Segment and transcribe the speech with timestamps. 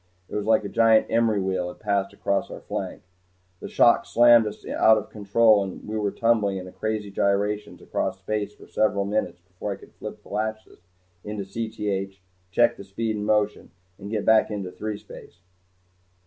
[0.27, 3.03] It was like a giant emery wheel had passed across our flank.
[3.59, 8.17] The shock slammed us out of control and we went tumbling in crazy gyrations across
[8.17, 10.79] space for several minutes before I could flip the "Lachesis"
[11.23, 12.17] into Cth,
[12.49, 13.69] check the speed and motion,
[13.99, 15.37] and get back into threespace.